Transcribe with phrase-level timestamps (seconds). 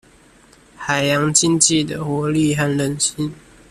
[0.75, 3.31] 海洋經濟的活力和靭性